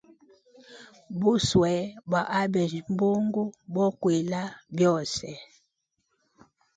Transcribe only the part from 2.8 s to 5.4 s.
mbungu bokwila byose.